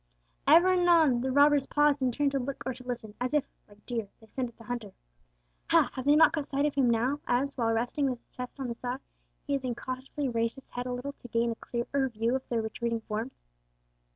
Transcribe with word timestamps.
Ever 0.47 0.71
and 0.73 0.81
anon 0.81 1.21
the 1.21 1.31
robbers 1.31 1.67
paused 1.67 2.01
and 2.01 2.11
turned 2.11 2.31
to 2.31 2.39
look 2.39 2.63
or 2.65 2.73
to 2.73 2.83
listen, 2.83 3.13
as 3.21 3.35
if, 3.35 3.47
like 3.69 3.85
deer, 3.85 4.07
they 4.19 4.25
scented 4.25 4.57
the 4.57 4.63
hunter. 4.63 4.93
Ha! 5.69 5.91
have 5.93 6.05
they 6.05 6.15
not 6.15 6.33
caught 6.33 6.45
sight 6.47 6.65
of 6.65 6.73
him 6.73 6.89
now, 6.89 7.19
as, 7.27 7.55
while 7.55 7.71
resting 7.71 8.07
his 8.09 8.25
chest 8.35 8.59
on 8.59 8.67
the 8.67 8.73
sod, 8.73 8.99
he 9.45 9.53
has 9.53 9.63
incautiously 9.63 10.27
raised 10.27 10.55
his 10.55 10.69
head 10.71 10.87
a 10.87 10.91
little 10.91 11.13
to 11.13 11.27
gain 11.27 11.51
a 11.51 11.55
clearer 11.57 12.09
view 12.09 12.35
of 12.35 12.49
their 12.49 12.63
retreating 12.63 13.01
forms? 13.01 13.43